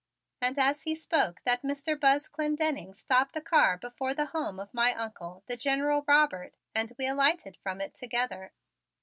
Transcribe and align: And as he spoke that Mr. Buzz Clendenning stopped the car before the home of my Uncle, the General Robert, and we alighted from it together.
And 0.41 0.57
as 0.57 0.81
he 0.81 0.95
spoke 0.95 1.41
that 1.43 1.61
Mr. 1.61 1.95
Buzz 1.95 2.27
Clendenning 2.27 2.95
stopped 2.95 3.35
the 3.35 3.39
car 3.41 3.77
before 3.77 4.15
the 4.15 4.25
home 4.33 4.59
of 4.59 4.73
my 4.73 4.95
Uncle, 4.95 5.43
the 5.45 5.55
General 5.55 6.03
Robert, 6.07 6.57
and 6.73 6.91
we 6.97 7.05
alighted 7.05 7.55
from 7.57 7.79
it 7.79 7.93
together. 7.93 8.51